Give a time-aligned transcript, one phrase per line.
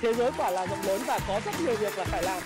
[0.00, 2.42] thế giới quả là rộng lớn và có rất nhiều việc là phải làm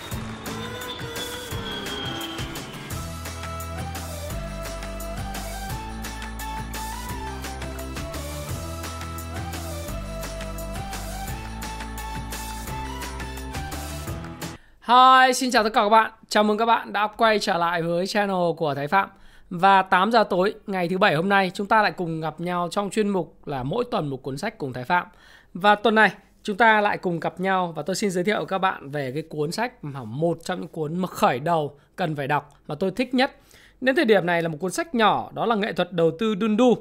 [14.86, 16.10] Hi, xin chào tất cả các bạn.
[16.28, 19.08] Chào mừng các bạn đã quay trở lại với channel của Thái Phạm.
[19.50, 22.68] Và 8 giờ tối ngày thứ bảy hôm nay chúng ta lại cùng gặp nhau
[22.70, 25.06] trong chuyên mục là mỗi tuần một cuốn sách cùng Thái Phạm.
[25.54, 26.10] Và tuần này
[26.44, 29.22] chúng ta lại cùng gặp nhau và tôi xin giới thiệu các bạn về cái
[29.22, 32.90] cuốn sách mà một trong những cuốn mà khởi đầu cần phải đọc mà tôi
[32.90, 33.36] thích nhất.
[33.80, 36.34] Đến thời điểm này là một cuốn sách nhỏ đó là nghệ thuật đầu tư
[36.40, 36.74] Dundu.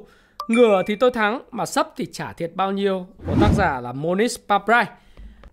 [0.48, 3.92] Ngửa thì tôi thắng mà sấp thì trả thiệt bao nhiêu của tác giả là
[3.92, 4.86] Monish Paprai.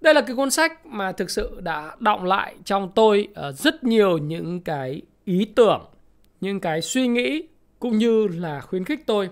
[0.02, 3.84] Đây là cái cuốn sách mà thực sự đã động lại trong tôi ờ, rất
[3.84, 5.82] nhiều những cái ý tưởng,
[6.42, 7.44] những cái suy nghĩ
[7.80, 9.30] cũng như là khuyến khích tôi,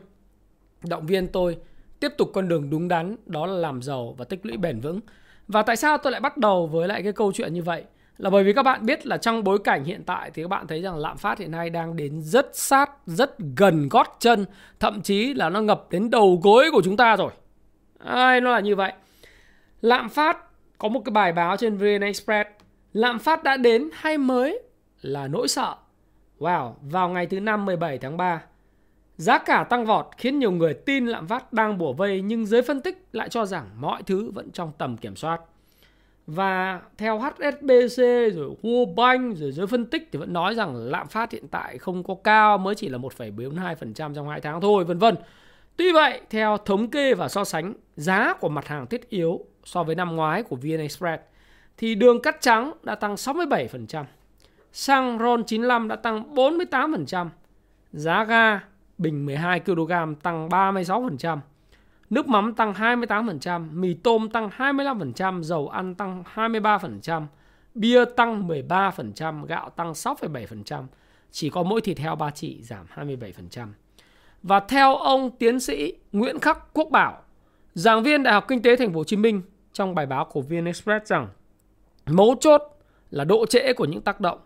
[0.83, 1.57] động viên tôi
[1.99, 4.99] tiếp tục con đường đúng đắn đó là làm giàu và tích lũy bền vững.
[5.47, 7.83] Và tại sao tôi lại bắt đầu với lại cái câu chuyện như vậy?
[8.17, 10.67] Là bởi vì các bạn biết là trong bối cảnh hiện tại thì các bạn
[10.67, 14.45] thấy rằng lạm phát hiện nay đang đến rất sát, rất gần gót chân,
[14.79, 17.31] thậm chí là nó ngập đến đầu gối của chúng ta rồi.
[17.99, 18.93] Ai nó là như vậy.
[19.81, 20.37] Lạm phát
[20.77, 22.49] có một cái bài báo trên VN Express
[22.93, 24.61] lạm phát đã đến hay mới
[25.01, 25.75] là nỗi sợ.
[26.39, 28.41] Wow, vào ngày thứ năm 17 tháng 3,
[29.19, 32.61] giá cả tăng vọt khiến nhiều người tin lạm phát đang bủa vây nhưng giới
[32.61, 35.41] phân tích lại cho rằng mọi thứ vẫn trong tầm kiểm soát.
[36.27, 37.97] Và theo HSBC
[38.33, 41.77] rồi World Bank rồi giới phân tích thì vẫn nói rằng lạm phát hiện tại
[41.77, 45.15] không có cao mới chỉ là 1,42% trong 2 tháng thôi vân vân.
[45.77, 49.83] Tuy vậy, theo thống kê và so sánh giá của mặt hàng thiết yếu so
[49.83, 51.23] với năm ngoái của VN Express
[51.77, 54.03] thì đường cắt trắng đã tăng 67%,
[54.71, 57.27] xăng RON 95 đã tăng 48%,
[57.93, 58.59] giá ga
[58.99, 59.91] bình 12 kg
[60.23, 61.39] tăng 36%,
[62.09, 67.25] nước mắm tăng 28%, mì tôm tăng 25%, dầu ăn tăng 23%,
[67.75, 70.83] bia tăng 13%, gạo tăng 6,7%,
[71.31, 73.67] chỉ có mỗi thịt heo ba chỉ giảm 27%.
[74.43, 77.21] Và theo ông tiến sĩ Nguyễn Khắc Quốc Bảo,
[77.73, 79.41] giảng viên Đại học Kinh tế Thành phố Hồ Chí Minh
[79.73, 81.27] trong bài báo của VN Express rằng
[82.05, 82.61] mấu chốt
[83.11, 84.39] là độ trễ của những tác động.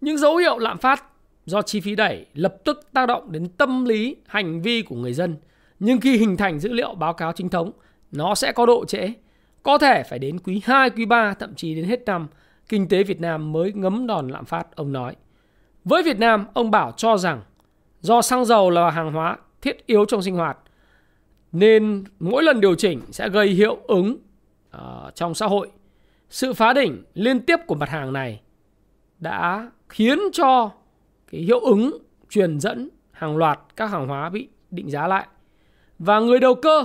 [0.00, 1.04] Những dấu hiệu lạm phát
[1.46, 5.12] do chi phí đẩy lập tức tác động đến tâm lý, hành vi của người
[5.12, 5.36] dân.
[5.78, 7.72] Nhưng khi hình thành dữ liệu báo cáo chính thống,
[8.12, 9.12] nó sẽ có độ trễ.
[9.62, 12.26] Có thể phải đến quý 2, quý 3, thậm chí đến hết năm,
[12.68, 15.16] kinh tế Việt Nam mới ngấm đòn lạm phát, ông nói.
[15.84, 17.42] Với Việt Nam, ông Bảo cho rằng
[18.00, 20.58] do xăng dầu là hàng hóa thiết yếu trong sinh hoạt,
[21.52, 24.18] nên mỗi lần điều chỉnh sẽ gây hiệu ứng
[24.76, 25.70] uh, trong xã hội.
[26.30, 28.40] Sự phá đỉnh liên tiếp của mặt hàng này
[29.18, 30.70] đã khiến cho
[31.30, 31.98] cái hiệu ứng
[32.30, 35.26] truyền dẫn hàng loạt các hàng hóa bị định giá lại.
[35.98, 36.84] Và người đầu cơ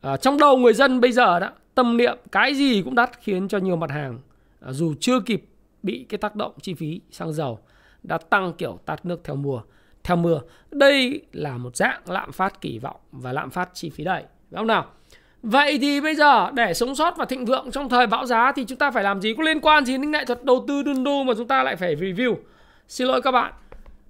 [0.00, 3.48] ở trong đầu người dân bây giờ đó tâm niệm cái gì cũng đắt khiến
[3.48, 4.18] cho nhiều mặt hàng
[4.60, 5.44] à, dù chưa kịp
[5.82, 7.58] bị cái tác động chi phí xăng dầu
[8.02, 9.62] đã tăng kiểu tạt nước theo mùa
[10.04, 10.40] theo mưa.
[10.70, 14.22] Đây là một dạng lạm phát kỳ vọng và lạm phát chi phí đẩy.
[14.50, 14.86] Đúng không nào?
[15.42, 18.64] Vậy thì bây giờ để sống sót và thịnh vượng trong thời bão giá thì
[18.64, 19.34] chúng ta phải làm gì?
[19.34, 21.76] Có liên quan gì đến nghệ thuật đầu tư đun đu mà chúng ta lại
[21.76, 22.34] phải review?
[22.88, 23.52] Xin lỗi các bạn.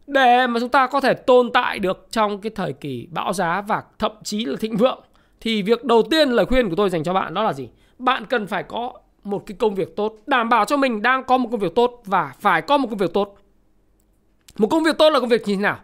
[0.06, 3.60] Để mà chúng ta có thể tồn tại được trong cái thời kỳ bão giá
[3.60, 5.00] và thậm chí là thịnh vượng
[5.40, 7.68] thì việc đầu tiên lời khuyên của tôi dành cho bạn đó là gì?
[7.98, 8.92] Bạn cần phải có
[9.24, 12.02] một cái công việc tốt, đảm bảo cho mình đang có một công việc tốt
[12.04, 13.38] và phải có một công việc tốt.
[14.58, 15.78] Một công việc tốt là công việc như thế nào?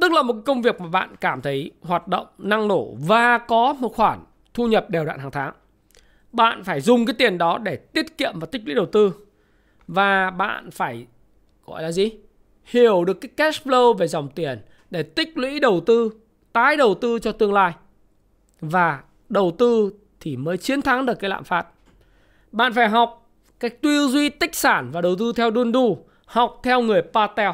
[0.00, 3.72] Tức là một công việc mà bạn cảm thấy hoạt động năng nổ và có
[3.72, 4.18] một khoản
[4.54, 5.52] thu nhập đều đặn hàng tháng.
[6.32, 9.12] Bạn phải dùng cái tiền đó để tiết kiệm và tích lũy đầu tư.
[9.86, 11.06] Và bạn phải
[11.68, 12.10] gọi là gì?
[12.64, 14.58] Hiểu được cái cash flow về dòng tiền
[14.90, 16.10] để tích lũy đầu tư,
[16.52, 17.72] tái đầu tư cho tương lai.
[18.60, 21.66] Và đầu tư thì mới chiến thắng được cái lạm phát.
[22.52, 23.30] Bạn phải học
[23.60, 27.50] cái tư duy tích sản và đầu tư theo đun đu, học theo người Patel,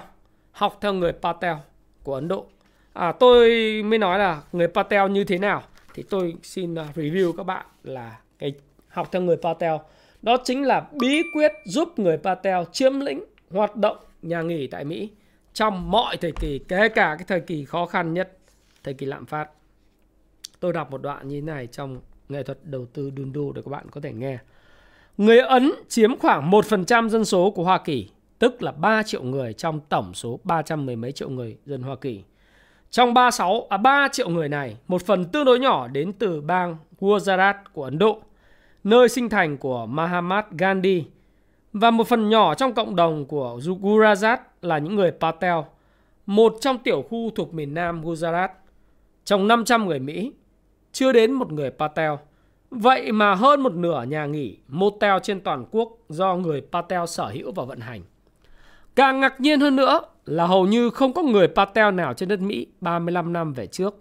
[0.52, 1.54] học theo người Patel
[2.02, 2.46] của Ấn Độ.
[2.92, 3.50] À, tôi
[3.82, 5.62] mới nói là người Patel như thế nào
[5.94, 8.54] thì tôi xin à, review các bạn là cái
[8.88, 9.74] học theo người Patel.
[10.22, 14.84] Đó chính là bí quyết giúp người Patel chiếm lĩnh hoạt động nhà nghỉ tại
[14.84, 15.10] Mỹ
[15.52, 18.38] trong mọi thời kỳ, kể cả cái thời kỳ khó khăn nhất,
[18.84, 19.50] thời kỳ lạm phát.
[20.60, 23.70] Tôi đọc một đoạn như thế này trong nghệ thuật đầu tư Dundu để các
[23.70, 24.38] bạn có thể nghe.
[25.16, 28.08] Người Ấn chiếm khoảng 1% dân số của Hoa Kỳ,
[28.38, 32.22] tức là 3 triệu người trong tổng số 310 mấy triệu người dân Hoa Kỳ.
[32.90, 36.76] Trong 36 à 3 triệu người này, một phần tương đối nhỏ đến từ bang
[37.00, 38.22] Gujarat của Ấn Độ,
[38.84, 41.04] nơi sinh thành của Mahatma Gandhi,
[41.74, 45.58] và một phần nhỏ trong cộng đồng của Gujarat là những người Patel,
[46.26, 48.48] một trong tiểu khu thuộc miền nam Gujarat.
[49.24, 50.32] Trong 500 người Mỹ,
[50.92, 52.12] chưa đến một người Patel.
[52.70, 57.26] Vậy mà hơn một nửa nhà nghỉ motel trên toàn quốc do người Patel sở
[57.26, 58.02] hữu và vận hành.
[58.94, 62.40] Càng ngạc nhiên hơn nữa là hầu như không có người Patel nào trên đất
[62.40, 63.96] Mỹ 35 năm về trước.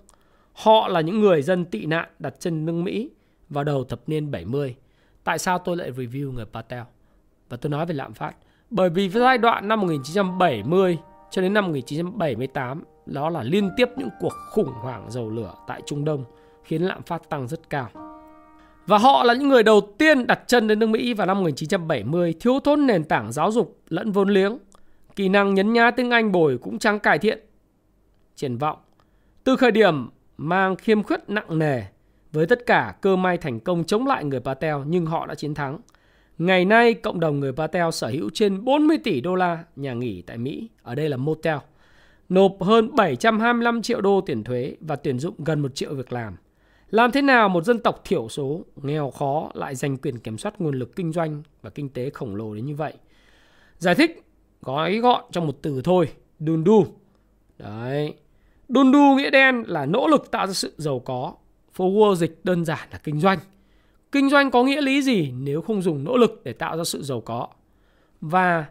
[0.53, 3.09] Họ là những người dân tị nạn đặt chân nước Mỹ
[3.49, 4.75] vào đầu thập niên 70.
[5.23, 6.83] Tại sao tôi lại review người Patel?
[7.53, 8.31] Và tôi nói về lạm phát.
[8.69, 10.97] Bởi vì giai đoạn năm 1970
[11.31, 15.81] cho đến năm 1978 đó là liên tiếp những cuộc khủng hoảng dầu lửa tại
[15.85, 16.25] Trung Đông
[16.63, 17.89] khiến lạm phát tăng rất cao.
[18.87, 22.33] Và họ là những người đầu tiên đặt chân đến nước Mỹ vào năm 1970
[22.39, 24.57] thiếu thốn nền tảng giáo dục lẫn vốn liếng.
[25.15, 27.39] Kỹ năng nhấn nhá tiếng Anh bồi cũng chẳng cải thiện.
[28.35, 28.77] Triển vọng.
[29.43, 31.83] Từ khởi điểm mang khiêm khuyết nặng nề
[32.31, 35.55] với tất cả cơ may thành công chống lại người Patel, nhưng họ đã chiến
[35.55, 35.79] thắng.
[36.45, 40.21] Ngày nay, cộng đồng người Patel sở hữu trên 40 tỷ đô la nhà nghỉ
[40.21, 41.57] tại Mỹ, ở đây là motel,
[42.29, 46.35] nộp hơn 725 triệu đô tiền thuế và tuyển dụng gần 1 triệu việc làm.
[46.89, 50.61] Làm thế nào một dân tộc thiểu số, nghèo khó lại giành quyền kiểm soát
[50.61, 52.93] nguồn lực kinh doanh và kinh tế khổng lồ đến như vậy?
[53.77, 54.23] Giải thích
[54.61, 56.09] gói gọn trong một từ thôi,
[56.39, 56.85] dundu.
[57.57, 58.13] Đấy.
[58.69, 61.33] Dundu nghĩa đen là nỗ lực tạo ra sự giàu có.
[61.77, 63.39] Forward dịch đơn giản là kinh doanh.
[64.13, 67.03] Kinh doanh có nghĩa lý gì nếu không dùng nỗ lực để tạo ra sự
[67.03, 67.47] giàu có?
[68.21, 68.65] Và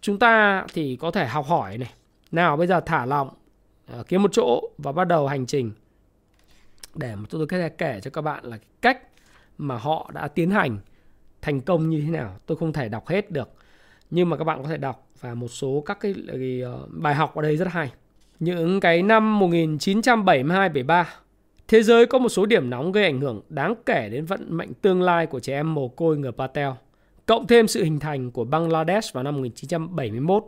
[0.00, 1.92] chúng ta thì có thể học hỏi này.
[2.30, 3.30] Nào bây giờ thả lỏng,
[3.86, 5.72] ờ, kiếm một chỗ và bắt đầu hành trình
[6.94, 9.02] để mà tôi có thể kể cho các bạn là cách
[9.58, 10.78] mà họ đã tiến hành
[11.42, 12.36] thành công như thế nào.
[12.46, 13.50] Tôi không thể đọc hết được.
[14.10, 16.86] Nhưng mà các bạn có thể đọc và một số các cái, ờ, cái ờ,
[16.88, 17.92] bài học ở đây rất hay.
[18.40, 21.06] Những cái năm 1972-73
[21.70, 24.74] Thế giới có một số điểm nóng gây ảnh hưởng đáng kể đến vận mệnh
[24.74, 26.70] tương lai của trẻ em mồ côi người Patel,
[27.26, 30.44] cộng thêm sự hình thành của Bangladesh vào năm 1971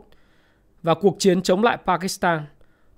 [0.81, 2.45] và cuộc chiến chống lại Pakistan.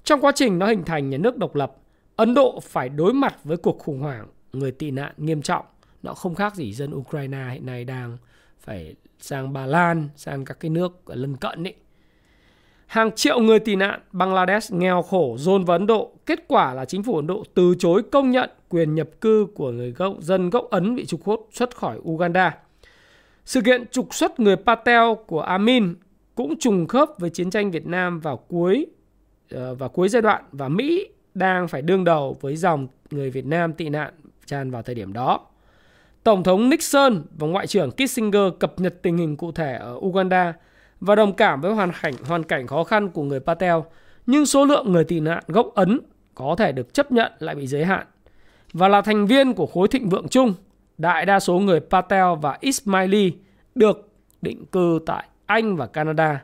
[0.03, 1.75] Trong quá trình nó hình thành nhà nước độc lập,
[2.15, 5.65] Ấn Độ phải đối mặt với cuộc khủng hoảng người tị nạn nghiêm trọng.
[6.03, 8.17] Nó không khác gì dân Ukraine hiện nay đang
[8.59, 11.75] phải sang Ba Lan, sang các cái nước lân cận ấy.
[12.85, 16.11] Hàng triệu người tị nạn Bangladesh nghèo khổ dồn vào Ấn Độ.
[16.25, 19.71] Kết quả là chính phủ Ấn Độ từ chối công nhận quyền nhập cư của
[19.71, 21.21] người gốc, dân gốc Ấn bị trục
[21.51, 22.57] xuất khỏi Uganda.
[23.45, 25.95] Sự kiện trục xuất người Patel của Amin
[26.35, 28.85] cũng trùng khớp với chiến tranh Việt Nam vào cuối
[29.49, 33.45] và vào cuối giai đoạn và Mỹ đang phải đương đầu với dòng người Việt
[33.45, 34.13] Nam tị nạn
[34.45, 35.39] tràn vào thời điểm đó.
[36.23, 40.53] Tổng thống Nixon và Ngoại trưởng Kissinger cập nhật tình hình cụ thể ở Uganda
[40.99, 43.75] và đồng cảm với hoàn cảnh hoàn cảnh khó khăn của người Patel,
[44.25, 45.99] nhưng số lượng người tị nạn gốc Ấn
[46.35, 48.07] có thể được chấp nhận lại bị giới hạn.
[48.73, 50.53] Và là thành viên của khối thịnh vượng chung,
[50.97, 53.33] đại đa số người Patel và Ismaili
[53.75, 54.09] được
[54.41, 56.43] định cư tại Anh và Canada.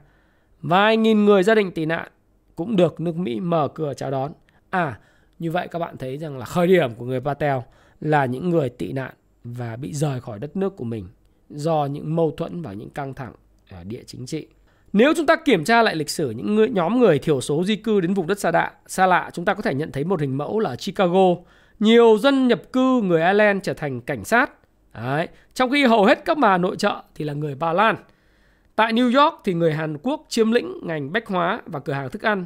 [0.62, 2.08] Vài nghìn người gia đình tị nạn
[2.56, 4.32] cũng được nước Mỹ mở cửa chào đón.
[4.70, 5.00] À,
[5.40, 7.58] như vậy các bạn thấy rằng là khởi điểm của người Patel
[8.02, 9.14] là những người tị nạn
[9.44, 11.08] và bị rời khỏi đất nước của mình
[11.50, 13.34] do những mâu thuẫn và những căng thẳng
[13.84, 14.48] địa chính trị.
[14.94, 17.76] Nếu chúng ta kiểm tra lại lịch sử những người, nhóm người thiểu số di
[17.76, 20.22] cư đến vùng đất xa lạ, xa lạ, chúng ta có thể nhận thấy một
[20.22, 21.36] hình mẫu là Chicago.
[21.80, 24.52] Nhiều dân nhập cư người Ireland trở thành cảnh sát.
[24.94, 25.28] Đấy.
[25.54, 27.96] Trong khi hầu hết các bà nội trợ thì là người Ba Lan.
[28.76, 32.10] Tại New York thì người Hàn Quốc chiếm lĩnh ngành bách hóa và cửa hàng
[32.10, 32.46] thức ăn.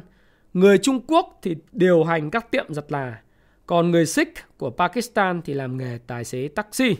[0.52, 3.20] Người Trung Quốc thì điều hành các tiệm giặt là.
[3.66, 6.96] Còn người Sikh của Pakistan thì làm nghề tài xế taxi.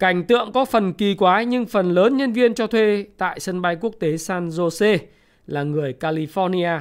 [0.00, 3.62] Cảnh tượng có phần kỳ quái nhưng phần lớn nhân viên cho thuê tại sân
[3.62, 4.98] bay quốc tế San Jose
[5.46, 6.80] là người California.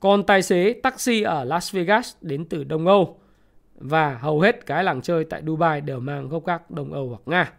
[0.00, 3.18] Còn tài xế taxi ở Las Vegas đến từ Đông Âu.
[3.74, 7.20] Và hầu hết cái làng chơi tại Dubai đều mang gốc gác Đông Âu hoặc
[7.26, 7.52] Nga.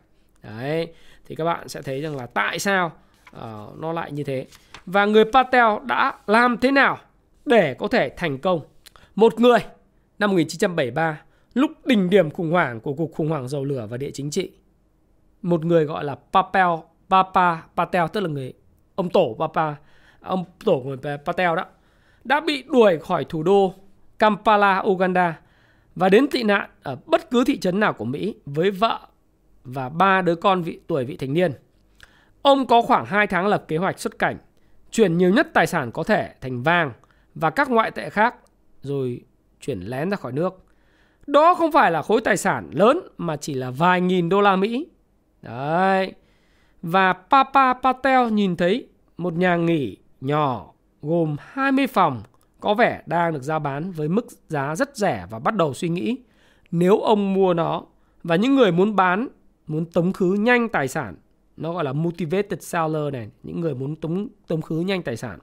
[0.43, 0.93] Đấy,
[1.25, 2.91] thì các bạn sẽ thấy rằng là tại sao
[3.36, 3.41] uh,
[3.79, 4.46] nó lại như thế.
[4.86, 6.98] Và người Patel đã làm thế nào
[7.46, 8.62] để có thể thành công?
[9.15, 9.60] Một người
[10.20, 11.22] năm 1973,
[11.53, 14.51] lúc đỉnh điểm khủng hoảng của cuộc khủng hoảng dầu lửa và địa chính trị,
[15.41, 16.67] một người gọi là Papel
[17.10, 18.53] Papa Patel tức là người
[18.95, 19.75] ông tổ Papa
[20.21, 21.65] ông tổ của người Patel đó
[22.24, 23.74] đã bị đuổi khỏi thủ đô
[24.19, 25.39] Kampala, Uganda
[25.95, 29.00] và đến tị nạn ở bất cứ thị trấn nào của Mỹ với vợ
[29.63, 31.51] và ba đứa con vị tuổi vị thành niên.
[32.41, 34.38] Ông có khoảng 2 tháng lập kế hoạch xuất cảnh,
[34.91, 36.91] chuyển nhiều nhất tài sản có thể thành vàng
[37.36, 38.36] và các ngoại tệ khác
[38.81, 39.21] rồi
[39.62, 40.65] chuyển lén ra khỏi nước.
[41.27, 44.55] Đó không phải là khối tài sản lớn mà chỉ là vài nghìn đô la
[44.55, 44.88] Mỹ
[45.41, 46.13] Đấy.
[46.81, 50.71] Và Papa Patel nhìn thấy một nhà nghỉ nhỏ
[51.01, 52.21] gồm 20 phòng,
[52.60, 55.89] có vẻ đang được giao bán với mức giá rất rẻ và bắt đầu suy
[55.89, 56.17] nghĩ
[56.71, 57.83] nếu ông mua nó.
[58.24, 59.27] Và những người muốn bán,
[59.67, 61.15] muốn tống khứ nhanh tài sản,
[61.57, 65.39] nó gọi là motivated seller này, những người muốn tống tống khứ nhanh tài sản.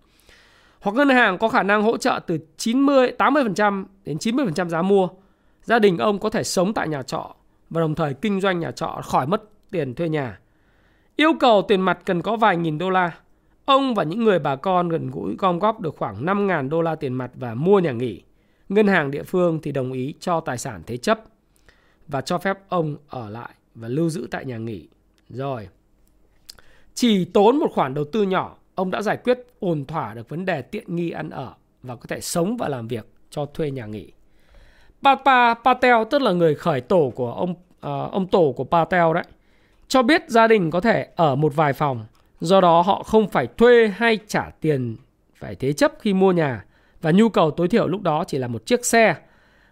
[0.81, 5.09] Hoặc ngân hàng có khả năng hỗ trợ từ 90 80% đến 90% giá mua.
[5.63, 7.35] Gia đình ông có thể sống tại nhà trọ
[7.71, 10.39] và đồng thời kinh doanh nhà trọ khỏi mất tiền thuê nhà.
[11.17, 13.19] Yêu cầu tiền mặt cần có vài nghìn đô la.
[13.65, 16.95] Ông và những người bà con gần gũi gom góp được khoảng 5.000 đô la
[16.95, 18.23] tiền mặt và mua nhà nghỉ.
[18.69, 21.21] Ngân hàng địa phương thì đồng ý cho tài sản thế chấp
[22.09, 24.89] và cho phép ông ở lại và lưu giữ tại nhà nghỉ.
[25.29, 25.69] Rồi.
[26.95, 30.45] Chỉ tốn một khoản đầu tư nhỏ, ông đã giải quyết ổn thỏa được vấn
[30.45, 33.87] đề tiện nghi ăn ở và có thể sống và làm việc cho thuê nhà
[33.87, 34.13] nghỉ.
[35.03, 39.25] Papa Patel tức là người khởi tổ của ông uh, ông tổ của Patel đấy
[39.89, 42.07] cho biết gia đình có thể ở một vài phòng
[42.41, 44.97] do đó họ không phải thuê hay trả tiền
[45.35, 46.65] phải thế chấp khi mua nhà
[47.03, 49.17] và nhu cầu tối thiểu lúc đó chỉ là một chiếc xe.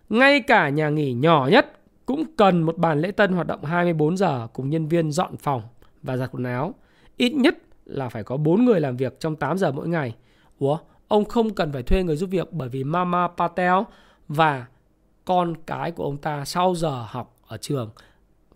[0.09, 4.17] Ngay cả nhà nghỉ nhỏ nhất cũng cần một bàn lễ tân hoạt động 24
[4.17, 5.63] giờ cùng nhân viên dọn phòng
[6.03, 6.75] và giặt quần áo.
[7.17, 10.15] Ít nhất là phải có 4 người làm việc trong 8 giờ mỗi ngày.
[10.59, 13.75] Ủa, ông không cần phải thuê người giúp việc bởi vì Mama Patel
[14.29, 14.67] và
[15.25, 17.91] con cái của ông ta sau giờ học ở trường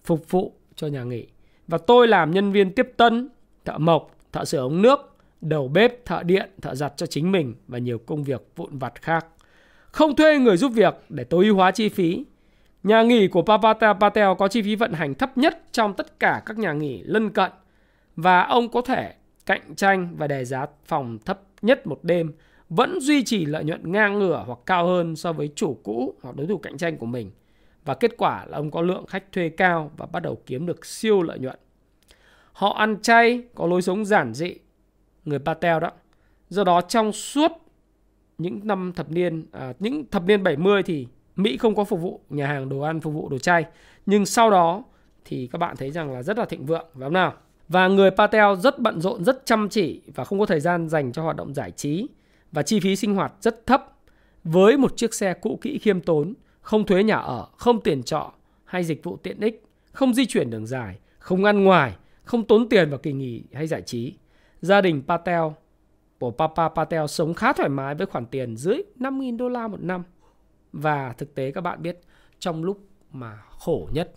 [0.04, 1.26] phục vụ cho nhà nghỉ.
[1.70, 3.28] Và tôi làm nhân viên tiếp tân,
[3.64, 7.54] thợ mộc, thợ sửa ống nước, đầu bếp, thợ điện, thợ giặt cho chính mình
[7.68, 9.26] và nhiều công việc vụn vặt khác.
[9.90, 12.24] Không thuê người giúp việc để tối ưu hóa chi phí.
[12.82, 16.42] Nhà nghỉ của Papa Patel có chi phí vận hành thấp nhất trong tất cả
[16.46, 17.50] các nhà nghỉ lân cận
[18.16, 19.14] và ông có thể
[19.46, 22.32] cạnh tranh và đề giá phòng thấp nhất một đêm
[22.68, 26.36] vẫn duy trì lợi nhuận ngang ngửa hoặc cao hơn so với chủ cũ hoặc
[26.36, 27.30] đối thủ cạnh tranh của mình.
[27.90, 30.86] Và kết quả là ông có lượng khách thuê cao và bắt đầu kiếm được
[30.86, 31.56] siêu lợi nhuận.
[32.52, 34.54] Họ ăn chay, có lối sống giản dị,
[35.24, 35.90] người Patel đó.
[36.48, 37.52] Do đó trong suốt
[38.38, 41.06] những năm thập niên, à, những thập niên 70 thì
[41.36, 43.64] Mỹ không có phục vụ nhà hàng đồ ăn phục vụ đồ chay.
[44.06, 44.84] Nhưng sau đó
[45.24, 47.34] thì các bạn thấy rằng là rất là thịnh vượng, phải không nào?
[47.68, 51.12] Và người Patel rất bận rộn, rất chăm chỉ và không có thời gian dành
[51.12, 52.06] cho hoạt động giải trí
[52.52, 53.84] và chi phí sinh hoạt rất thấp
[54.44, 56.34] với một chiếc xe cũ kỹ khiêm tốn,
[56.70, 58.32] không thuế nhà ở, không tiền trọ
[58.64, 62.68] hay dịch vụ tiện ích, không di chuyển đường dài, không ăn ngoài, không tốn
[62.68, 64.14] tiền vào kỳ nghỉ hay giải trí.
[64.60, 65.42] Gia đình Patel
[66.18, 69.80] của Papa Patel sống khá thoải mái với khoản tiền dưới 5.000 đô la một
[69.80, 70.02] năm.
[70.72, 72.00] Và thực tế các bạn biết
[72.38, 74.12] trong lúc mà khổ nhất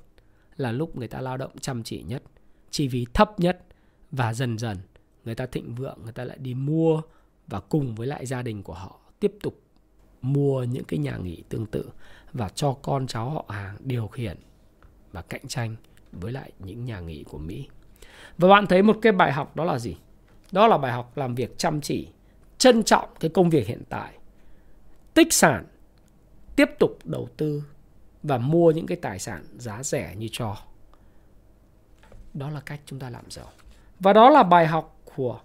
[0.56, 2.24] là lúc người ta lao động chăm chỉ nhất,
[2.70, 3.66] chi phí thấp nhất
[4.12, 4.78] và dần dần
[5.26, 7.02] người ta thịnh vượng, người ta lại đi mua
[7.48, 9.60] và cùng với lại gia đình của họ tiếp tục
[10.24, 11.86] mua những cái nhà nghỉ tương tự
[12.34, 14.38] và cho con cháu họ hàng điều khiển
[15.12, 15.76] và cạnh tranh
[16.12, 17.68] với lại những nhà nghỉ của Mỹ.
[18.38, 19.98] Và bạn thấy một cái bài học đó là gì?
[20.52, 22.08] Đó là bài học làm việc chăm chỉ,
[22.58, 24.14] trân trọng cái công việc hiện tại,
[25.14, 25.66] tích sản,
[26.56, 27.64] tiếp tục đầu tư
[28.24, 30.58] và mua những cái tài sản giá rẻ như cho.
[32.34, 33.50] Đó là cách chúng ta làm giàu.
[34.00, 35.40] Và đó là bài học của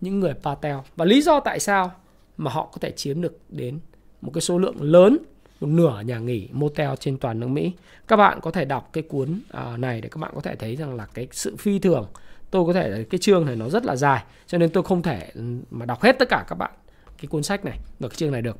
[0.00, 1.92] những người Patel và lý do tại sao
[2.36, 3.80] mà họ có thể chiếm được đến
[4.20, 5.18] một cái số lượng lớn
[5.60, 7.72] một nửa nhà nghỉ motel trên toàn nước Mỹ.
[8.08, 10.76] Các bạn có thể đọc cái cuốn à, này để các bạn có thể thấy
[10.76, 12.06] rằng là cái sự phi thường.
[12.50, 15.30] Tôi có thể cái chương này nó rất là dài cho nên tôi không thể
[15.34, 16.72] ừ, mà đọc hết tất cả các bạn
[17.18, 18.58] cái cuốn sách này và cái chương này được.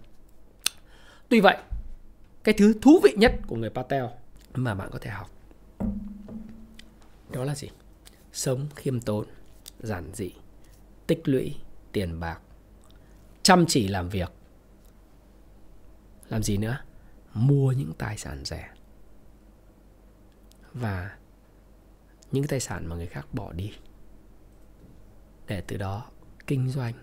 [1.29, 1.57] Tuy vậy,
[2.45, 4.05] cái thứ thú vị nhất của người Patel
[4.55, 5.31] mà bạn có thể học
[7.33, 7.69] đó là gì?
[8.33, 9.25] Sống khiêm tốn,
[9.81, 10.31] giản dị
[11.07, 11.55] tích lũy
[11.93, 12.41] tiền bạc
[13.43, 14.33] chăm chỉ làm việc
[16.29, 16.79] làm gì nữa
[17.35, 18.71] mua những tài sản rẻ
[20.73, 21.17] và
[22.33, 23.73] những tài sản mà người khác bỏ đi
[25.47, 26.11] để từ đó
[26.47, 26.95] kinh doanh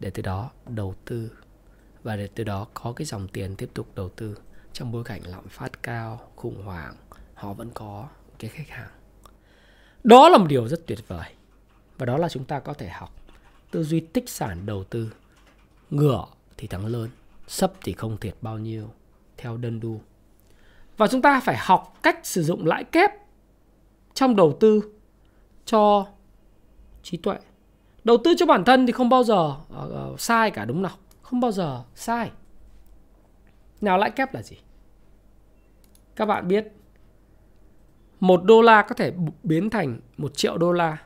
[0.00, 1.32] để từ đó đầu tư
[2.02, 4.38] và để từ đó có cái dòng tiền tiếp tục đầu tư
[4.72, 6.96] trong bối cảnh lạm phát cao khủng hoảng
[7.34, 8.90] họ vẫn có cái khách hàng
[10.04, 11.34] đó là một điều rất tuyệt vời
[11.98, 13.24] và đó là chúng ta có thể học
[13.74, 15.12] tư duy tích sản đầu tư.
[15.90, 16.26] Ngựa
[16.56, 17.10] thì thắng lớn,
[17.46, 18.90] sấp thì không thiệt bao nhiêu,
[19.36, 20.00] theo đơn đu.
[20.96, 23.10] Và chúng ta phải học cách sử dụng lãi kép
[24.14, 24.80] trong đầu tư
[25.64, 26.06] cho
[27.02, 27.36] trí tuệ.
[28.04, 29.54] Đầu tư cho bản thân thì không bao giờ
[30.12, 30.96] uh, sai cả đúng nào?
[31.22, 32.30] Không bao giờ sai.
[33.80, 34.56] Nào lãi kép là gì?
[36.16, 36.72] Các bạn biết
[38.20, 39.12] một đô la có thể
[39.42, 40.98] biến thành một triệu đô la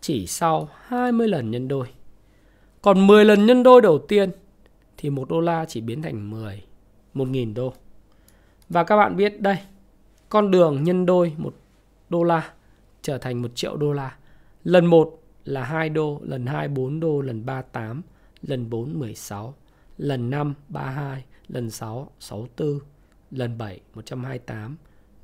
[0.00, 1.86] chỉ sau 20 lần nhân đôi.
[2.82, 4.30] Còn 10 lần nhân đôi đầu tiên
[4.96, 6.65] thì một đô la chỉ biến thành 10,
[7.16, 7.72] 1.000 đô.
[8.68, 9.56] Và các bạn biết đây,
[10.28, 11.54] con đường nhân đôi 1
[12.08, 12.52] đô la
[13.02, 14.16] trở thành 1 triệu đô la.
[14.64, 18.02] Lần 1 là 2 đô, lần 2 4 đô, lần 3 8,
[18.42, 19.54] lần 4 16,
[19.98, 22.78] lần 5 32, lần 6 64,
[23.30, 24.76] lần 7 128,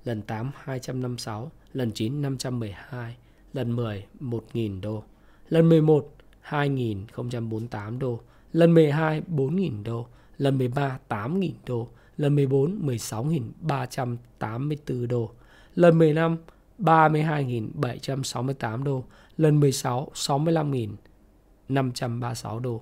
[0.05, 3.17] lần 8 256, lần 9 512,
[3.53, 5.03] lần 10 1.000 đô,
[5.49, 6.13] lần 11
[6.49, 8.21] 2.048 đô,
[8.53, 10.07] lần 12 4.000 đô,
[10.43, 15.31] lần 13 8.000 đô, Lần 14 16.384 đô.
[15.75, 16.37] Lần 15
[16.79, 19.05] 32.768 đô.
[19.37, 22.81] Lần 16 65.536 đô.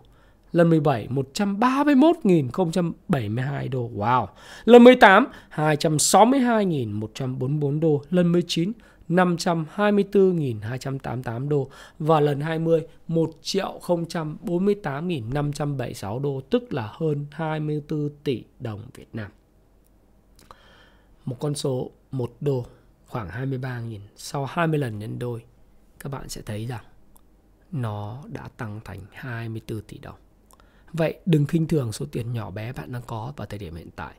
[0.53, 3.91] Lần 17 131.072 đô.
[3.97, 4.27] Wow.
[4.65, 8.03] Lần 18 262.144 đô.
[8.11, 8.73] Lần 19
[9.11, 18.83] 524.288 đô và lần 20 1 triệu 048.576 đô, tức là hơn 24 tỷ đồng
[18.95, 19.31] Việt Nam.
[21.25, 22.67] Một con số 1 đô,
[23.07, 25.45] khoảng 23.000 sau 20 lần nhân đôi,
[26.01, 26.85] các bạn sẽ thấy rằng
[27.73, 30.17] nó đã tăng thành 24 tỷ đồng.
[30.93, 33.91] Vậy đừng khinh thường số tiền nhỏ bé bạn đang có vào thời điểm hiện
[33.97, 34.15] tại.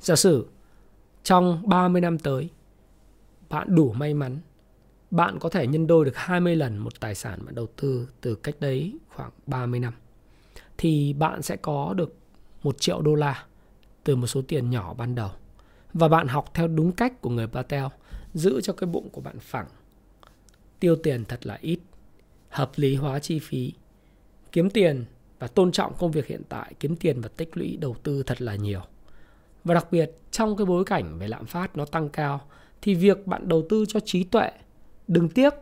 [0.00, 0.46] Giả sử
[1.22, 2.50] trong 30 năm tới
[3.48, 4.38] bạn đủ may mắn.
[5.10, 8.34] Bạn có thể nhân đôi được 20 lần một tài sản bạn đầu tư từ
[8.34, 9.92] cách đấy khoảng 30 năm.
[10.78, 12.16] Thì bạn sẽ có được
[12.62, 13.44] 1 triệu đô la
[14.04, 15.30] từ một số tiền nhỏ ban đầu.
[15.92, 17.84] Và bạn học theo đúng cách của người Patel,
[18.34, 19.66] giữ cho cái bụng của bạn phẳng.
[20.80, 21.78] Tiêu tiền thật là ít,
[22.48, 23.72] hợp lý hóa chi phí.
[24.52, 25.04] Kiếm tiền
[25.38, 28.42] và tôn trọng công việc hiện tại, kiếm tiền và tích lũy đầu tư thật
[28.42, 28.80] là nhiều.
[29.64, 32.40] Và đặc biệt, trong cái bối cảnh về lạm phát nó tăng cao
[32.82, 34.50] thì việc bạn đầu tư cho trí tuệ,
[35.08, 35.54] đừng tiếc.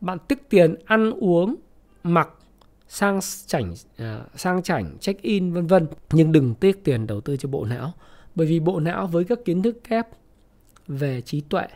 [0.00, 1.54] Bạn tích tiền ăn uống,
[2.02, 2.28] mặc,
[2.88, 5.86] sang chảnh à, sang chảnh, check in, vân vân.
[6.12, 7.92] Nhưng đừng tiếc tiền đầu tư cho bộ não,
[8.34, 10.06] bởi vì bộ não với các kiến thức kép
[10.88, 11.66] về trí tuệ,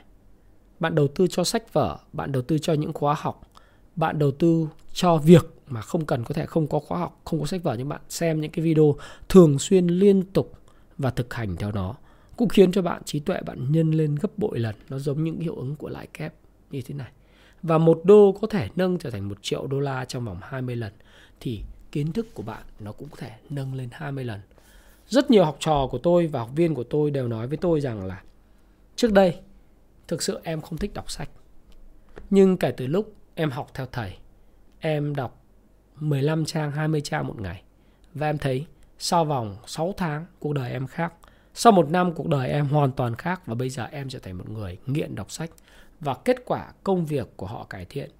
[0.80, 3.42] bạn đầu tư cho sách vở, bạn đầu tư cho những khóa học,
[3.96, 7.40] bạn đầu tư cho việc mà không cần, có thể không có khóa học, không
[7.40, 8.94] có sách vở, nhưng bạn xem những cái video
[9.28, 10.52] thường xuyên liên tục
[10.98, 11.94] và thực hành theo nó
[12.40, 15.40] cũng khiến cho bạn trí tuệ bạn nhân lên gấp bội lần nó giống những
[15.40, 16.34] hiệu ứng của lãi kép
[16.70, 17.10] như thế này
[17.62, 20.76] và một đô có thể nâng trở thành một triệu đô la trong vòng 20
[20.76, 20.92] lần
[21.40, 24.40] thì kiến thức của bạn nó cũng có thể nâng lên 20 lần.
[25.06, 27.80] Rất nhiều học trò của tôi và học viên của tôi đều nói với tôi
[27.80, 28.22] rằng là
[28.96, 29.36] trước đây
[30.08, 31.30] thực sự em không thích đọc sách.
[32.30, 34.16] Nhưng kể từ lúc em học theo thầy,
[34.78, 35.44] em đọc
[35.96, 37.62] 15 trang, 20 trang một ngày
[38.14, 38.66] và em thấy
[38.98, 41.12] sau vòng 6 tháng cuộc đời em khác.
[41.54, 44.38] Sau một năm cuộc đời em hoàn toàn khác và bây giờ em trở thành
[44.38, 45.50] một người nghiện đọc sách
[46.00, 48.10] và kết quả công việc của họ cải thiện,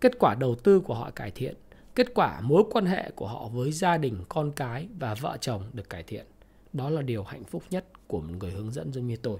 [0.00, 1.54] kết quả đầu tư của họ cải thiện,
[1.94, 5.62] kết quả mối quan hệ của họ với gia đình, con cái và vợ chồng
[5.72, 6.26] được cải thiện.
[6.72, 9.38] Đó là điều hạnh phúc nhất của một người hướng dẫn giống như tôi.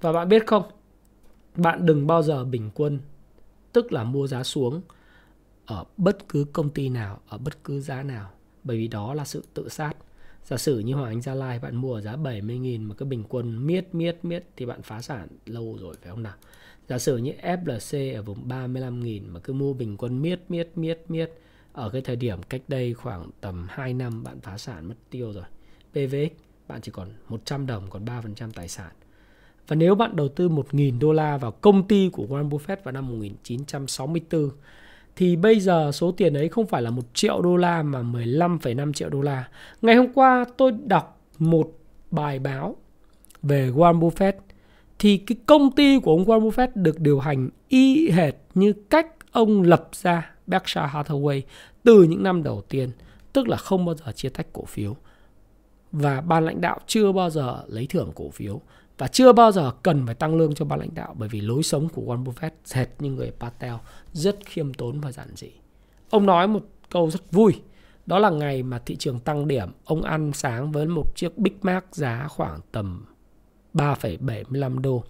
[0.00, 0.62] Và bạn biết không,
[1.56, 3.00] bạn đừng bao giờ bình quân,
[3.72, 4.82] tức là mua giá xuống
[5.66, 8.30] ở bất cứ công ty nào, ở bất cứ giá nào,
[8.64, 9.92] bởi vì đó là sự tự sát.
[10.48, 13.24] Giả sử như Hoàng Anh Gia Lai, bạn mua ở giá 70.000 mà cứ bình
[13.28, 16.34] quân miết miết miết thì bạn phá sản lâu rồi, phải không nào?
[16.88, 21.04] Giả sử như FLC ở vùng 35.000 mà cứ mua bình quân miết miết miết
[21.08, 21.30] miết,
[21.72, 25.32] ở cái thời điểm cách đây khoảng tầm 2 năm bạn phá sản mất tiêu
[25.32, 25.44] rồi.
[25.90, 28.92] PVX bạn chỉ còn 100 đồng, còn 3% tài sản.
[29.66, 32.92] Và nếu bạn đầu tư 1.000 đô la vào công ty của Warren Buffett vào
[32.92, 34.50] năm 1964
[35.18, 38.92] thì bây giờ số tiền ấy không phải là 1 triệu đô la mà 15,5
[38.92, 39.48] triệu đô la.
[39.82, 41.78] Ngày hôm qua tôi đọc một
[42.10, 42.76] bài báo
[43.42, 44.32] về Warren Buffett
[44.98, 49.06] thì cái công ty của ông Warren Buffett được điều hành y hệt như cách
[49.32, 51.40] ông lập ra Berkshire Hathaway
[51.82, 52.90] từ những năm đầu tiên,
[53.32, 54.96] tức là không bao giờ chia tách cổ phiếu.
[55.92, 58.60] Và ban lãnh đạo chưa bao giờ lấy thưởng cổ phiếu
[58.98, 61.62] và chưa bao giờ cần phải tăng lương cho ban lãnh đạo bởi vì lối
[61.62, 63.74] sống của Warren Buffett hệt như người Patel
[64.12, 65.50] rất khiêm tốn và giản dị.
[66.10, 67.60] Ông nói một câu rất vui,
[68.06, 71.54] đó là ngày mà thị trường tăng điểm, ông ăn sáng với một chiếc Big
[71.62, 73.04] Mac giá khoảng tầm
[73.74, 75.04] 3,75 đô.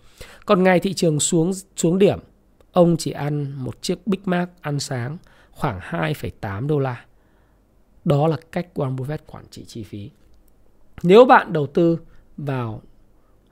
[0.46, 2.18] Còn ngày thị trường xuống xuống điểm,
[2.72, 5.18] ông chỉ ăn một chiếc Big Mac ăn sáng
[5.50, 7.04] khoảng 2,8 đô la.
[8.04, 10.10] Đó là cách Warren Buffett quản trị chi phí.
[11.02, 11.98] Nếu bạn đầu tư
[12.36, 12.82] vào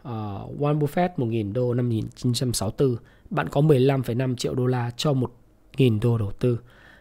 [0.06, 2.96] uh, Warren Buffett 1.000 đô năm 1964,
[3.30, 6.58] bạn có 15,5 triệu đô la cho 1.000 đô đầu tư.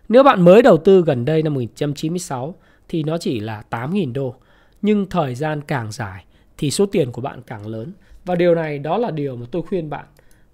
[0.10, 2.56] Nếu bạn mới đầu tư gần đây năm 1996
[2.90, 4.36] thì nó chỉ là 8.000 đô.
[4.82, 6.26] Nhưng thời gian càng dài
[6.58, 7.92] thì số tiền của bạn càng lớn.
[8.26, 10.06] Và điều này đó là điều mà tôi khuyên bạn.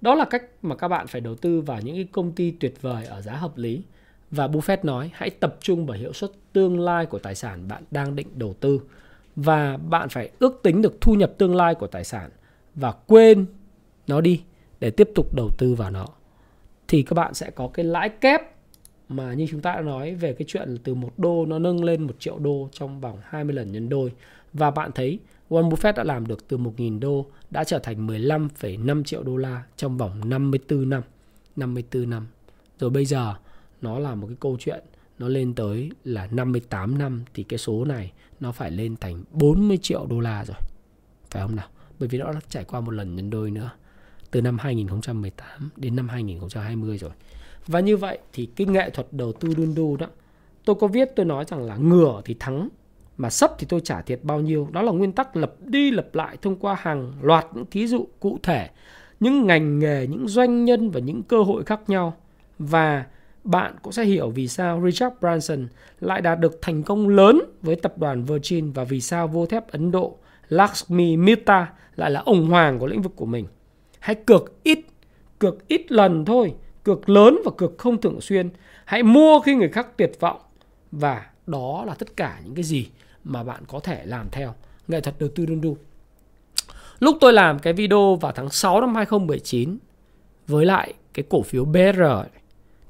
[0.01, 2.81] Đó là cách mà các bạn phải đầu tư vào những cái công ty tuyệt
[2.81, 3.81] vời ở giá hợp lý.
[4.31, 7.83] Và Buffett nói hãy tập trung vào hiệu suất tương lai của tài sản bạn
[7.91, 8.81] đang định đầu tư.
[9.35, 12.29] Và bạn phải ước tính được thu nhập tương lai của tài sản
[12.75, 13.45] và quên
[14.07, 14.41] nó đi
[14.79, 16.05] để tiếp tục đầu tư vào nó.
[16.87, 18.41] Thì các bạn sẽ có cái lãi kép
[19.09, 22.03] mà như chúng ta đã nói về cái chuyện từ một đô nó nâng lên
[22.03, 24.11] một triệu đô trong vòng 20 lần nhân đôi.
[24.53, 29.03] Và bạn thấy Warren Buffett đã làm được từ 1.000 đô đã trở thành 15,5
[29.03, 31.03] triệu đô la trong vòng 54 năm.
[31.55, 32.27] 54 năm.
[32.79, 33.35] Rồi bây giờ
[33.81, 34.83] nó là một cái câu chuyện
[35.19, 39.77] nó lên tới là 58 năm thì cái số này nó phải lên thành 40
[39.81, 40.57] triệu đô la rồi.
[41.29, 41.67] phải không nào?
[42.01, 43.69] Bởi vì nó đã trải qua một lần nhân đôi nữa
[44.31, 47.11] từ năm 2018 đến năm 2020 rồi.
[47.67, 50.07] Và như vậy thì cái nghệ thuật đầu tư đun đu đó
[50.65, 52.69] tôi có viết tôi nói rằng là ngửa thì thắng
[53.17, 54.67] mà sấp thì tôi trả thiệt bao nhiêu.
[54.71, 58.07] Đó là nguyên tắc lập đi lập lại thông qua hàng loạt những thí dụ
[58.19, 58.69] cụ thể,
[59.19, 62.13] những ngành nghề, những doanh nhân và những cơ hội khác nhau.
[62.59, 63.05] Và
[63.43, 65.67] bạn cũng sẽ hiểu vì sao Richard Branson
[65.99, 69.67] lại đạt được thành công lớn với tập đoàn Virgin và vì sao vô thép
[69.67, 70.17] Ấn Độ
[70.51, 73.47] Lakshmi Mitta lại là ông hoàng của lĩnh vực của mình.
[73.99, 74.79] Hãy cược ít,
[75.39, 78.49] cược ít lần thôi, cược lớn và cược không thường xuyên.
[78.85, 80.39] Hãy mua khi người khác tuyệt vọng
[80.91, 82.87] và đó là tất cả những cái gì
[83.23, 84.53] mà bạn có thể làm theo
[84.87, 85.77] nghệ thuật đầu tư đun đu.
[86.99, 89.77] Lúc tôi làm cái video vào tháng 6 năm 2019
[90.47, 92.01] với lại cái cổ phiếu BR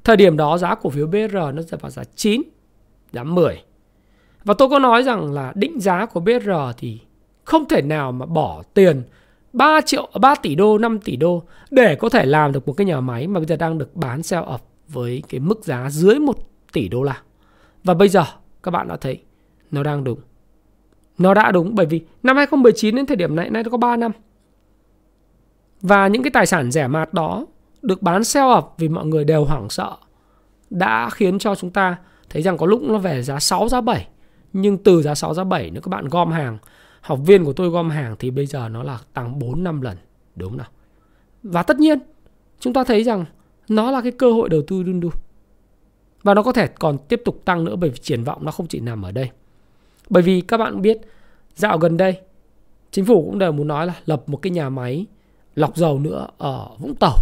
[0.04, 2.42] Thời điểm đó giá cổ phiếu BR nó rơi vào giá 9,
[3.12, 3.62] giá 10.
[4.44, 7.00] Và tôi có nói rằng là định giá của BR thì
[7.44, 9.02] không thể nào mà bỏ tiền
[9.52, 12.84] 3 triệu 3 tỷ đô, 5 tỷ đô để có thể làm được một cái
[12.84, 16.18] nhà máy mà bây giờ đang được bán sell off với cái mức giá dưới
[16.18, 16.36] 1
[16.72, 17.20] tỷ đô la.
[17.84, 18.24] Và bây giờ
[18.62, 19.20] các bạn đã thấy
[19.70, 20.20] nó đang đúng.
[21.18, 23.96] Nó đã đúng bởi vì năm 2019 đến thời điểm này nay nó có 3
[23.96, 24.12] năm.
[25.80, 27.46] Và những cái tài sản rẻ mạt đó
[27.82, 29.96] được bán sell off vì mọi người đều hoảng sợ
[30.70, 31.96] đã khiến cho chúng ta
[32.30, 34.08] thấy rằng có lúc nó về giá 6 giá 7
[34.52, 36.58] nhưng từ giá 6 giá 7 nếu các bạn gom hàng
[37.02, 39.96] học viên của tôi gom hàng thì bây giờ nó là tăng 4 5 lần
[40.36, 40.66] đúng nào
[41.42, 41.98] và tất nhiên,
[42.60, 43.24] chúng ta thấy rằng
[43.68, 45.12] nó là cái cơ hội đầu tư đun đun.
[46.22, 48.66] và nó có thể còn tiếp tục tăng nữa bởi vì triển vọng nó không
[48.66, 49.30] chỉ nằm ở đây
[50.10, 50.98] bởi vì các bạn biết,
[51.54, 52.16] dạo gần đây,
[52.90, 55.06] chính phủ cũng đều muốn nói là lập một cái nhà máy
[55.54, 57.16] lọc dầu nữa ở Vũng Tàu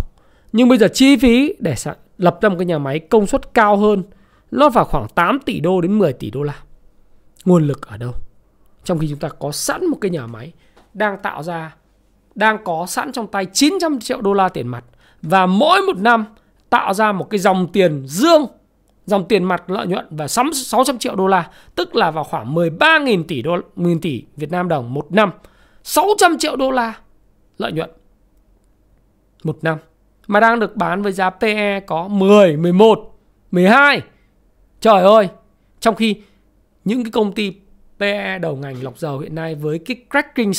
[0.52, 1.74] nhưng bây giờ chi phí để
[2.18, 4.02] lập ra một cái nhà máy công suất cao hơn,
[4.50, 6.56] nó vào khoảng 8 tỷ đô đến 10 tỷ đô la.
[7.44, 8.12] Nguồn lực ở đâu?
[8.84, 10.52] Trong khi chúng ta có sẵn một cái nhà máy
[10.94, 11.74] đang tạo ra
[12.34, 14.84] đang có sẵn trong tay 900 triệu đô la tiền mặt
[15.22, 16.24] và mỗi một năm
[16.70, 18.46] tạo ra một cái dòng tiền dương
[19.06, 23.24] dòng tiền mặt lợi nhuận và 600 triệu đô la tức là vào khoảng 13.000
[23.28, 25.30] tỷ đô nghìn tỷ Việt Nam đồng một năm.
[25.82, 26.94] 600 triệu đô la
[27.58, 27.90] lợi nhuận
[29.44, 29.78] một năm.
[30.26, 33.18] Mà đang được bán với giá PE có 10, 11,
[33.50, 34.02] 12.
[34.80, 35.28] Trời ơi,
[35.80, 36.22] trong khi
[36.84, 37.54] những cái công ty
[38.00, 40.52] PE đầu ngành lọc dầu hiện nay với cái cracking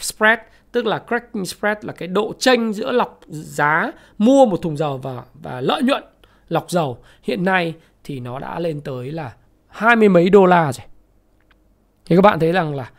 [0.00, 0.38] spread
[0.72, 4.98] tức là cracking spread là cái độ chênh giữa lọc giá mua một thùng dầu
[4.98, 6.02] và và lợi nhuận
[6.48, 6.98] lọc dầu.
[7.22, 9.34] Hiện nay thì nó đã lên tới là
[9.68, 10.86] hai mươi mấy đô la rồi.
[12.06, 12.90] Thì các bạn thấy rằng là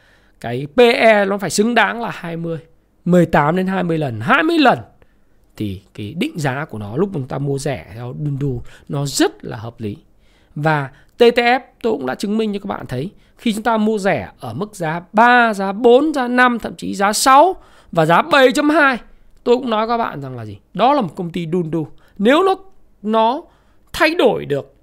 [0.42, 2.58] cái PE nó phải xứng đáng là 20,
[3.06, 4.80] 18 đến 20 lần, 20 lần
[5.56, 9.06] thì cái định giá của nó lúc chúng ta mua rẻ theo đun đu nó
[9.06, 9.98] rất là hợp lý
[10.56, 13.98] và TTF tôi cũng đã chứng minh cho các bạn thấy khi chúng ta mua
[13.98, 17.56] rẻ ở mức giá 3, giá 4, giá 5 thậm chí giá 6
[17.92, 18.98] và giá 7.2
[19.44, 20.60] tôi cũng nói các bạn rằng là gì?
[20.74, 21.88] Đó là một công ty đun đu
[22.18, 22.56] nếu nó
[23.02, 23.42] nó
[23.94, 24.76] thay đổi được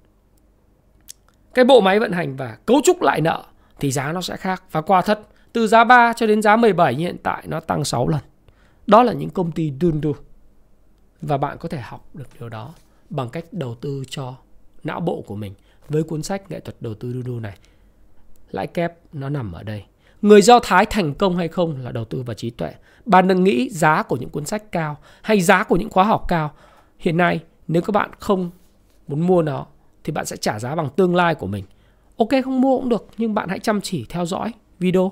[1.53, 3.43] cái bộ máy vận hành và cấu trúc lại nợ
[3.79, 4.63] thì giá nó sẽ khác.
[4.71, 5.19] Và qua thật
[5.53, 8.21] từ giá 3 cho đến giá 17 hiện tại nó tăng 6 lần.
[8.87, 10.15] Đó là những công ty đun đu
[11.21, 12.73] và bạn có thể học được điều đó
[13.09, 14.35] bằng cách đầu tư cho
[14.83, 15.53] não bộ của mình
[15.89, 17.57] với cuốn sách nghệ thuật đầu tư Dudu này.
[18.49, 19.83] Lãi kép nó nằm ở đây.
[20.21, 22.73] Người Do Thái thành công hay không là đầu tư vào trí tuệ.
[23.05, 26.25] Bạn đừng nghĩ giá của những cuốn sách cao hay giá của những khóa học
[26.27, 26.51] cao.
[26.99, 28.51] Hiện nay, nếu các bạn không
[29.07, 29.65] muốn mua nó,
[30.03, 31.65] thì bạn sẽ trả giá bằng tương lai của mình.
[32.17, 35.11] Ok, không mua cũng được, nhưng bạn hãy chăm chỉ theo dõi video.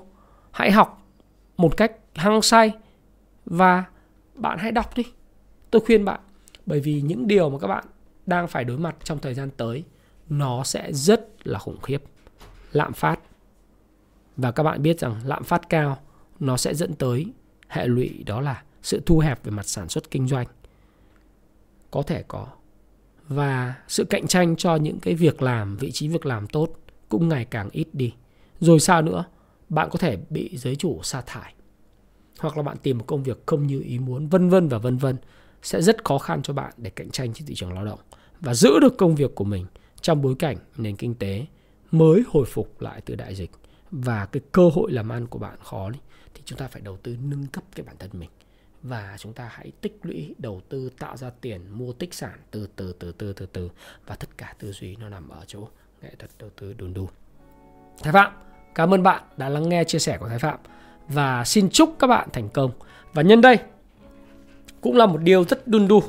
[0.50, 1.06] Hãy học
[1.56, 2.72] một cách hăng say
[3.44, 3.84] và
[4.34, 5.02] bạn hãy đọc đi
[5.70, 6.20] tôi khuyên bạn,
[6.66, 7.84] bởi vì những điều mà các bạn
[8.26, 9.84] đang phải đối mặt trong thời gian tới,
[10.28, 12.02] nó sẽ rất là khủng khiếp.
[12.72, 13.20] Lạm phát.
[14.36, 15.98] Và các bạn biết rằng lạm phát cao,
[16.40, 17.26] nó sẽ dẫn tới
[17.68, 20.46] hệ lụy đó là sự thu hẹp về mặt sản xuất kinh doanh.
[21.90, 22.46] Có thể có.
[23.28, 26.68] Và sự cạnh tranh cho những cái việc làm, vị trí việc làm tốt
[27.08, 28.14] cũng ngày càng ít đi.
[28.60, 29.24] Rồi sao nữa?
[29.68, 31.54] Bạn có thể bị giới chủ sa thải.
[32.38, 34.96] Hoặc là bạn tìm một công việc không như ý muốn, vân vân và vân
[34.96, 35.16] vân
[35.62, 37.98] sẽ rất khó khăn cho bạn để cạnh tranh trên thị trường lao động
[38.40, 39.66] và giữ được công việc của mình
[40.00, 41.46] trong bối cảnh nền kinh tế
[41.90, 43.50] mới hồi phục lại từ đại dịch.
[43.90, 45.98] Và cái cơ hội làm ăn của bạn khó đi,
[46.34, 48.30] thì chúng ta phải đầu tư nâng cấp cái bản thân mình.
[48.82, 52.68] Và chúng ta hãy tích lũy đầu tư tạo ra tiền mua tích sản từ
[52.76, 53.70] từ từ từ từ từ.
[54.06, 55.68] Và tất cả tư duy nó nằm ở chỗ
[56.02, 57.06] nghệ thuật đầu tư đùn đùn.
[58.02, 58.32] Thái Phạm
[58.74, 60.58] cảm ơn bạn đã lắng nghe chia sẻ của Thái Phạm.
[61.08, 62.70] Và xin chúc các bạn thành công.
[63.12, 63.58] Và nhân đây
[64.82, 66.02] cũng là một điều rất đun đu.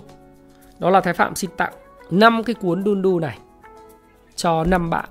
[0.79, 1.73] Đó là Thái Phạm xin tặng
[2.11, 3.37] 5 cái cuốn đun đu này
[4.35, 5.09] cho 5 bạn.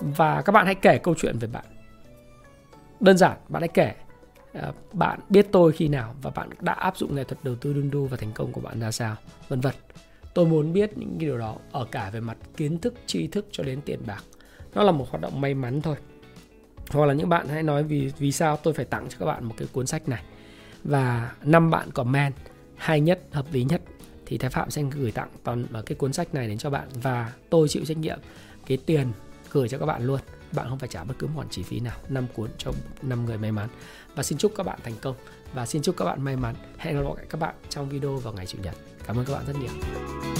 [0.00, 1.64] Và các bạn hãy kể câu chuyện về bạn.
[3.00, 3.94] Đơn giản, bạn hãy kể
[4.52, 7.72] ờ, bạn biết tôi khi nào và bạn đã áp dụng nghệ thuật đầu tư
[7.72, 9.16] đun đu và thành công của bạn ra sao
[9.48, 9.74] vân vân
[10.34, 13.46] tôi muốn biết những cái điều đó ở cả về mặt kiến thức tri thức
[13.50, 14.22] cho đến tiền bạc
[14.74, 15.96] nó là một hoạt động may mắn thôi
[16.90, 19.44] hoặc là những bạn hãy nói vì vì sao tôi phải tặng cho các bạn
[19.44, 20.22] một cái cuốn sách này
[20.84, 22.34] và năm bạn comment
[22.84, 23.82] hay nhất, hợp lý nhất,
[24.26, 26.88] thì thái phạm sẽ gửi tặng toàn cái cuốn sách này đến cho bạn.
[27.02, 28.18] Và tôi chịu trách nhiệm
[28.66, 29.12] cái tiền
[29.52, 30.20] gửi cho các bạn luôn.
[30.52, 31.96] Bạn không phải trả bất cứ một khoản chi phí nào.
[32.08, 32.70] Năm cuốn cho
[33.02, 33.68] năm người may mắn.
[34.14, 35.16] Và xin chúc các bạn thành công.
[35.54, 36.54] Và xin chúc các bạn may mắn.
[36.78, 38.74] Hẹn gặp lại các bạn trong video vào ngày chủ nhật.
[39.06, 40.33] Cảm ơn các bạn rất nhiều.